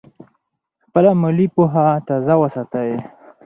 [0.83, 2.91] خپله مالي پوهه تازه وساتئ.